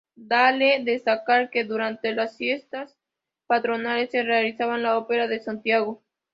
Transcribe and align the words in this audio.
Vale 0.15 0.81
destacar 0.83 1.51
que 1.51 1.63
durante 1.63 2.11
las 2.15 2.35
fiestas 2.35 2.97
patronales 3.45 4.09
se 4.09 4.23
realizaba 4.23 4.79
la 4.79 4.97
opera 4.97 5.27
de 5.27 5.39
Santiago. 5.39 6.01